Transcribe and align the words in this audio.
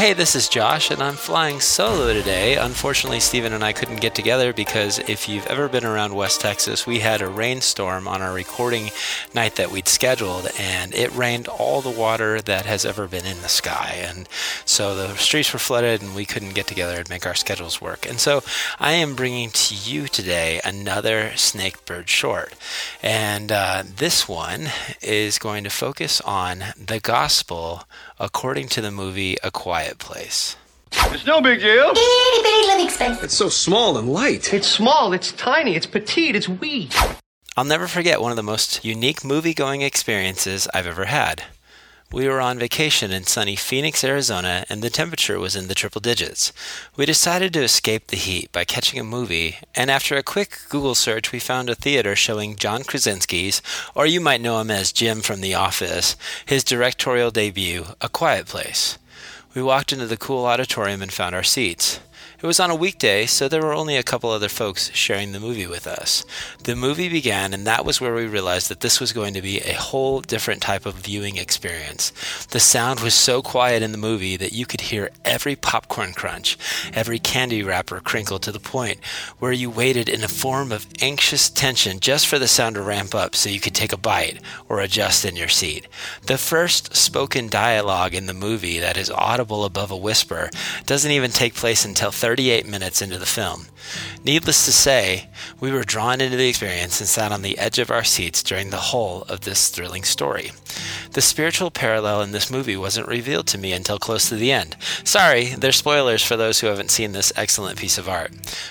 Hey, 0.00 0.14
this 0.14 0.34
is 0.34 0.48
Josh, 0.48 0.90
and 0.90 1.02
I'm 1.02 1.12
flying 1.12 1.60
solo 1.60 2.14
today. 2.14 2.56
Unfortunately, 2.56 3.20
Steven 3.20 3.52
and 3.52 3.62
I 3.62 3.74
couldn't 3.74 4.00
get 4.00 4.14
together 4.14 4.54
because 4.54 4.98
if 4.98 5.28
you've 5.28 5.46
ever 5.46 5.68
been 5.68 5.84
around 5.84 6.14
West 6.14 6.40
Texas, 6.40 6.86
we 6.86 7.00
had 7.00 7.20
a 7.20 7.28
rainstorm 7.28 8.08
on 8.08 8.22
our 8.22 8.32
recording 8.32 8.92
night 9.34 9.56
that 9.56 9.70
we'd 9.70 9.88
scheduled, 9.88 10.48
and 10.58 10.94
it 10.94 11.14
rained 11.14 11.48
all 11.48 11.82
the 11.82 11.90
water 11.90 12.40
that 12.40 12.64
has 12.64 12.86
ever 12.86 13.06
been 13.06 13.26
in 13.26 13.42
the 13.42 13.50
sky. 13.50 14.02
And 14.02 14.26
so 14.64 14.94
the 14.94 15.16
streets 15.16 15.52
were 15.52 15.58
flooded, 15.58 16.00
and 16.00 16.14
we 16.14 16.24
couldn't 16.24 16.54
get 16.54 16.66
together 16.66 17.00
and 17.00 17.10
make 17.10 17.26
our 17.26 17.34
schedules 17.34 17.82
work. 17.82 18.08
And 18.08 18.18
so 18.18 18.42
I 18.78 18.92
am 18.92 19.14
bringing 19.14 19.50
to 19.50 19.74
you 19.74 20.08
today 20.08 20.62
another 20.64 21.32
Snakebird 21.34 22.06
short. 22.06 22.54
And 23.02 23.52
uh, 23.52 23.82
this 23.86 24.26
one 24.26 24.68
is 25.02 25.38
going 25.38 25.62
to 25.64 25.70
focus 25.70 26.22
on 26.22 26.64
the 26.78 27.00
gospel 27.00 27.84
according 28.18 28.68
to 28.68 28.80
the 28.80 28.90
movie 28.90 29.36
A 29.42 29.50
Quiet 29.50 29.89
Place. 29.98 30.56
It's 30.92 31.26
no 31.26 31.40
big 31.40 31.60
deal. 31.60 31.90
Itty 31.90 32.42
bitty 32.42 32.66
living 32.66 32.90
space. 32.90 33.22
It's 33.22 33.36
so 33.36 33.48
small 33.48 33.96
and 33.96 34.12
light. 34.12 34.52
It's 34.52 34.68
small, 34.68 35.12
it's 35.12 35.32
tiny, 35.32 35.76
it's 35.76 35.86
petite, 35.86 36.36
it's 36.36 36.48
wee. 36.48 36.90
I'll 37.56 37.64
never 37.64 37.88
forget 37.88 38.20
one 38.20 38.32
of 38.32 38.36
the 38.36 38.42
most 38.42 38.84
unique 38.84 39.24
movie 39.24 39.54
going 39.54 39.82
experiences 39.82 40.68
I've 40.72 40.86
ever 40.86 41.06
had. 41.06 41.44
We 42.12 42.26
were 42.26 42.40
on 42.40 42.58
vacation 42.58 43.12
in 43.12 43.22
sunny 43.22 43.54
Phoenix, 43.54 44.02
Arizona, 44.02 44.64
and 44.68 44.82
the 44.82 44.90
temperature 44.90 45.38
was 45.38 45.54
in 45.54 45.68
the 45.68 45.76
triple 45.76 46.00
digits. 46.00 46.52
We 46.96 47.06
decided 47.06 47.52
to 47.52 47.62
escape 47.62 48.08
the 48.08 48.16
heat 48.16 48.50
by 48.50 48.64
catching 48.64 48.98
a 48.98 49.04
movie, 49.04 49.58
and 49.76 49.92
after 49.92 50.16
a 50.16 50.24
quick 50.24 50.58
Google 50.68 50.96
search, 50.96 51.30
we 51.30 51.38
found 51.38 51.70
a 51.70 51.76
theater 51.76 52.16
showing 52.16 52.56
John 52.56 52.82
Krasinski's, 52.82 53.62
or 53.94 54.06
you 54.06 54.20
might 54.20 54.40
know 54.40 54.60
him 54.60 54.72
as 54.72 54.90
Jim 54.90 55.20
from 55.20 55.40
The 55.40 55.54
Office, 55.54 56.16
his 56.44 56.64
directorial 56.64 57.30
debut, 57.30 57.84
A 58.00 58.08
Quiet 58.08 58.46
Place. 58.46 58.98
We 59.52 59.62
walked 59.62 59.92
into 59.92 60.06
the 60.06 60.16
cool 60.16 60.46
auditorium 60.46 61.02
and 61.02 61.12
found 61.12 61.34
our 61.34 61.42
seats. 61.42 61.98
It 62.42 62.46
was 62.46 62.58
on 62.58 62.70
a 62.70 62.74
weekday, 62.74 63.26
so 63.26 63.48
there 63.48 63.60
were 63.60 63.74
only 63.74 63.98
a 63.98 64.02
couple 64.02 64.30
other 64.30 64.48
folks 64.48 64.90
sharing 64.94 65.32
the 65.32 65.40
movie 65.40 65.66
with 65.66 65.86
us. 65.86 66.24
The 66.64 66.74
movie 66.74 67.10
began, 67.10 67.52
and 67.52 67.66
that 67.66 67.84
was 67.84 68.00
where 68.00 68.14
we 68.14 68.24
realized 68.24 68.70
that 68.70 68.80
this 68.80 68.98
was 68.98 69.12
going 69.12 69.34
to 69.34 69.42
be 69.42 69.58
a 69.58 69.74
whole 69.74 70.22
different 70.22 70.62
type 70.62 70.86
of 70.86 70.94
viewing 70.94 71.36
experience. 71.36 72.12
The 72.46 72.58
sound 72.58 73.00
was 73.00 73.12
so 73.12 73.42
quiet 73.42 73.82
in 73.82 73.92
the 73.92 73.98
movie 73.98 74.38
that 74.38 74.54
you 74.54 74.64
could 74.64 74.80
hear 74.80 75.10
every 75.22 75.54
popcorn 75.54 76.14
crunch, 76.14 76.56
every 76.94 77.18
candy 77.18 77.62
wrapper 77.62 78.00
crinkle 78.00 78.38
to 78.38 78.50
the 78.50 78.58
point 78.58 79.04
where 79.38 79.52
you 79.52 79.68
waited 79.68 80.08
in 80.08 80.24
a 80.24 80.28
form 80.28 80.72
of 80.72 80.86
anxious 81.02 81.50
tension 81.50 82.00
just 82.00 82.26
for 82.26 82.38
the 82.38 82.48
sound 82.48 82.76
to 82.76 82.80
ramp 82.80 83.14
up 83.14 83.36
so 83.36 83.50
you 83.50 83.60
could 83.60 83.74
take 83.74 83.92
a 83.92 83.98
bite 83.98 84.40
or 84.66 84.80
adjust 84.80 85.26
in 85.26 85.36
your 85.36 85.48
seat. 85.48 85.86
The 86.22 86.38
first 86.38 86.96
spoken 86.96 87.48
dialogue 87.48 88.14
in 88.14 88.24
the 88.24 88.32
movie 88.32 88.78
that 88.78 88.96
is 88.96 89.10
audible 89.10 89.66
above 89.66 89.90
a 89.90 89.96
whisper 89.96 90.48
doesn't 90.86 91.10
even 91.10 91.32
take 91.32 91.52
place 91.52 91.84
until 91.84 92.10
38 92.30 92.64
minutes 92.64 93.02
into 93.02 93.18
the 93.18 93.26
film. 93.26 93.66
Needless 94.22 94.64
to 94.64 94.70
say, 94.70 95.28
we 95.58 95.72
were 95.72 95.82
drawn 95.82 96.20
into 96.20 96.36
the 96.36 96.48
experience 96.48 97.00
and 97.00 97.08
sat 97.08 97.32
on 97.32 97.42
the 97.42 97.58
edge 97.58 97.80
of 97.80 97.90
our 97.90 98.04
seats 98.04 98.40
during 98.44 98.70
the 98.70 98.76
whole 98.76 99.22
of 99.22 99.40
this 99.40 99.68
thrilling 99.68 100.04
story. 100.04 100.52
The 101.12 101.20
spiritual 101.20 101.72
parallel 101.72 102.22
in 102.22 102.30
this 102.30 102.52
movie 102.52 102.76
wasn't 102.76 103.08
revealed 103.08 103.48
to 103.48 103.58
me 103.58 103.72
until 103.72 103.98
close 103.98 104.28
to 104.28 104.36
the 104.36 104.52
end. 104.52 104.76
Sorry, 105.02 105.46
there's 105.46 105.74
spoilers 105.74 106.22
for 106.22 106.36
those 106.36 106.60
who 106.60 106.68
haven't 106.68 106.92
seen 106.92 107.10
this 107.10 107.32
excellent 107.34 107.80
piece 107.80 107.98
of 107.98 108.08
art. 108.08 108.30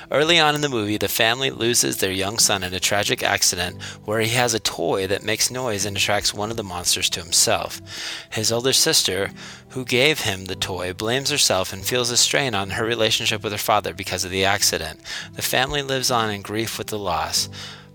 Early 0.09 0.39
on 0.39 0.55
in 0.55 0.61
the 0.61 0.69
movie, 0.69 0.95
the 0.95 1.09
family 1.09 1.51
loses 1.51 1.97
their 1.97 2.13
young 2.13 2.39
son 2.39 2.63
in 2.63 2.73
a 2.73 2.79
tragic 2.79 3.23
accident 3.23 3.81
where 4.05 4.21
he 4.21 4.29
has 4.29 4.53
a 4.53 4.59
toy 4.59 5.05
that 5.07 5.21
makes 5.21 5.51
noise 5.51 5.85
and 5.85 5.97
attracts 5.97 6.33
one 6.33 6.49
of 6.49 6.55
the 6.55 6.63
monsters 6.63 7.09
to 7.09 7.21
himself. 7.21 7.81
His 8.29 8.53
older 8.53 8.71
sister, 8.71 9.31
who 9.69 9.83
gave 9.83 10.21
him 10.21 10.45
the 10.45 10.55
toy, 10.55 10.93
blames 10.93 11.31
herself 11.31 11.73
and 11.73 11.85
feels 11.85 12.09
a 12.09 12.15
strain 12.15 12.55
on 12.55 12.69
her 12.71 12.85
relationship 12.85 13.43
with 13.43 13.51
her 13.51 13.57
father 13.57 13.93
because 13.93 14.23
of 14.23 14.31
the 14.31 14.45
accident. 14.45 15.01
The 15.33 15.41
family 15.41 15.81
lives 15.81 16.09
on 16.09 16.29
in 16.31 16.41
grief 16.41 16.77
with 16.77 16.87
the 16.87 16.99
loss, 16.99 17.49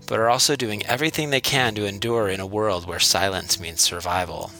but 0.07 0.19
are 0.19 0.29
also 0.29 0.55
doing 0.55 0.85
everything 0.85 1.29
they 1.29 1.41
can 1.41 1.75
to 1.75 1.85
endure 1.85 2.29
in 2.29 2.39
a 2.39 2.45
world 2.45 2.87
where 2.87 2.99
silence 2.99 3.59
means 3.59 3.81
survival. 3.81 4.51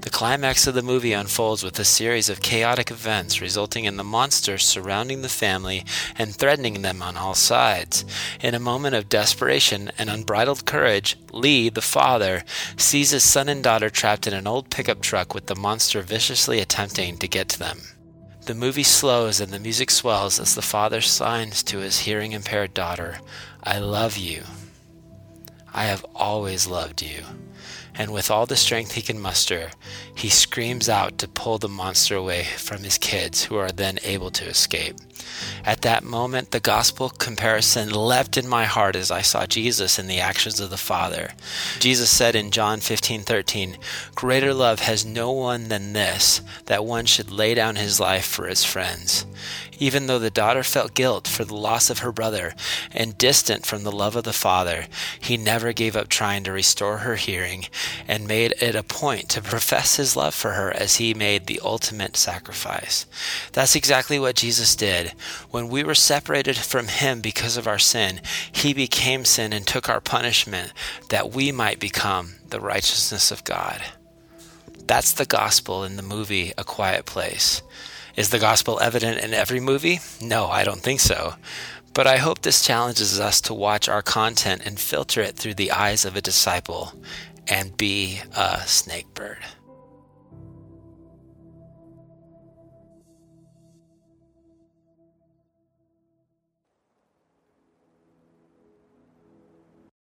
The 0.00 0.10
climax 0.10 0.66
of 0.66 0.74
the 0.74 0.82
movie 0.82 1.12
unfolds 1.12 1.62
with 1.62 1.78
a 1.78 1.84
series 1.84 2.28
of 2.28 2.40
chaotic 2.40 2.90
events 2.90 3.40
resulting 3.40 3.84
in 3.84 3.96
the 3.96 4.04
monster 4.04 4.56
surrounding 4.56 5.22
the 5.22 5.28
family 5.28 5.84
and 6.16 6.34
threatening 6.34 6.82
them 6.82 7.02
on 7.02 7.16
all 7.16 7.34
sides. 7.34 8.04
In 8.40 8.54
a 8.54 8.60
moment 8.60 8.94
of 8.94 9.08
desperation 9.08 9.92
and 9.98 10.08
unbridled 10.08 10.64
courage, 10.64 11.16
Lee, 11.32 11.68
the 11.68 11.82
father, 11.82 12.44
sees 12.76 13.10
his 13.10 13.24
son 13.24 13.48
and 13.48 13.62
daughter 13.62 13.90
trapped 13.90 14.26
in 14.26 14.32
an 14.32 14.46
old 14.46 14.70
pickup 14.70 15.02
truck 15.02 15.34
with 15.34 15.46
the 15.46 15.56
monster 15.56 16.02
viciously 16.02 16.60
attempting 16.60 17.18
to 17.18 17.28
get 17.28 17.48
to 17.50 17.58
them. 17.58 17.80
The 18.46 18.54
movie 18.54 18.82
slows 18.82 19.40
and 19.40 19.52
the 19.52 19.58
music 19.58 19.90
swells 19.90 20.40
as 20.40 20.54
the 20.54 20.62
father 20.62 21.02
signs 21.02 21.62
to 21.64 21.78
his 21.78 22.00
hearing 22.00 22.32
impaired 22.32 22.72
daughter, 22.72 23.18
I 23.62 23.78
love 23.78 24.16
you. 24.16 24.44
I 25.78 25.84
have 25.84 26.04
always 26.12 26.66
loved 26.66 27.02
you. 27.02 27.22
And 27.94 28.12
with 28.12 28.30
all 28.30 28.46
the 28.46 28.56
strength 28.56 28.92
he 28.92 29.02
can 29.02 29.20
muster, 29.20 29.70
he 30.14 30.28
screams 30.28 30.88
out 30.88 31.18
to 31.18 31.28
pull 31.28 31.58
the 31.58 31.68
monster 31.68 32.14
away 32.14 32.44
from 32.44 32.82
his 32.84 32.98
kids, 32.98 33.44
who 33.44 33.56
are 33.56 33.72
then 33.72 33.98
able 34.04 34.30
to 34.32 34.44
escape. 34.44 34.96
At 35.64 35.82
that 35.82 36.04
moment, 36.04 36.50
the 36.50 36.60
gospel 36.60 37.10
comparison 37.10 37.90
leapt 37.90 38.36
in 38.36 38.48
my 38.48 38.64
heart 38.64 38.96
as 38.96 39.10
I 39.10 39.22
saw 39.22 39.46
Jesus 39.46 39.98
in 39.98 40.06
the 40.06 40.20
actions 40.20 40.60
of 40.60 40.70
the 40.70 40.76
Father. 40.76 41.32
Jesus 41.78 42.10
said 42.10 42.34
in 42.34 42.50
John 42.50 42.80
15 42.80 43.22
13, 43.22 43.76
Greater 44.14 44.54
love 44.54 44.80
has 44.80 45.04
no 45.04 45.30
one 45.32 45.68
than 45.68 45.92
this, 45.92 46.40
that 46.66 46.84
one 46.84 47.06
should 47.06 47.30
lay 47.30 47.54
down 47.54 47.76
his 47.76 48.00
life 48.00 48.26
for 48.26 48.46
his 48.46 48.64
friends. 48.64 49.26
Even 49.80 50.06
though 50.06 50.18
the 50.18 50.30
daughter 50.30 50.62
felt 50.62 50.94
guilt 50.94 51.28
for 51.28 51.44
the 51.44 51.54
loss 51.54 51.88
of 51.88 52.00
her 52.00 52.10
brother 52.10 52.54
and 52.90 53.16
distant 53.16 53.64
from 53.64 53.84
the 53.84 53.92
love 53.92 54.16
of 54.16 54.24
the 54.24 54.32
father, 54.32 54.86
he 55.20 55.36
never 55.36 55.72
gave 55.72 55.94
up 55.94 56.08
trying 56.08 56.42
to 56.44 56.52
restore 56.52 56.98
her 56.98 57.16
hearing 57.16 57.47
and 58.06 58.26
made 58.26 58.54
it 58.60 58.74
a 58.74 58.82
point 58.82 59.28
to 59.30 59.42
profess 59.42 59.96
his 59.96 60.16
love 60.16 60.34
for 60.34 60.52
her 60.52 60.70
as 60.72 60.96
he 60.96 61.14
made 61.14 61.46
the 61.46 61.60
ultimate 61.62 62.16
sacrifice. 62.16 63.06
That's 63.52 63.76
exactly 63.76 64.18
what 64.18 64.36
Jesus 64.36 64.76
did. 64.76 65.12
When 65.50 65.68
we 65.68 65.84
were 65.84 65.94
separated 65.94 66.56
from 66.56 66.88
him 66.88 67.20
because 67.20 67.56
of 67.56 67.66
our 67.66 67.78
sin, 67.78 68.20
he 68.50 68.72
became 68.72 69.24
sin 69.24 69.52
and 69.52 69.66
took 69.66 69.88
our 69.88 70.00
punishment 70.00 70.72
that 71.10 71.32
we 71.32 71.52
might 71.52 71.80
become 71.80 72.34
the 72.48 72.60
righteousness 72.60 73.30
of 73.30 73.44
God. 73.44 73.82
That's 74.86 75.12
the 75.12 75.26
gospel 75.26 75.84
in 75.84 75.96
the 75.96 76.02
movie 76.02 76.52
A 76.56 76.64
Quiet 76.64 77.04
Place. 77.04 77.62
Is 78.16 78.30
the 78.30 78.38
gospel 78.38 78.80
evident 78.80 79.22
in 79.22 79.34
every 79.34 79.60
movie? 79.60 80.00
No, 80.20 80.46
I 80.46 80.64
don't 80.64 80.80
think 80.80 81.00
so. 81.00 81.34
But 81.94 82.06
I 82.06 82.16
hope 82.16 82.42
this 82.42 82.64
challenges 82.64 83.20
us 83.20 83.40
to 83.42 83.54
watch 83.54 83.88
our 83.88 84.02
content 84.02 84.62
and 84.64 84.78
filter 84.78 85.20
it 85.20 85.36
through 85.36 85.54
the 85.54 85.72
eyes 85.72 86.04
of 86.04 86.16
a 86.16 86.20
disciple 86.20 86.94
and 87.50 87.76
be 87.76 88.20
a 88.32 88.58
snakebird. 88.64 89.38